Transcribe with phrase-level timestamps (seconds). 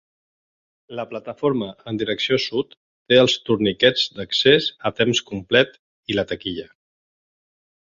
[0.99, 2.73] La plataforma en direcció sud
[3.13, 5.79] té els torniquets d'accés a temps complet
[6.15, 6.67] i la taquilla.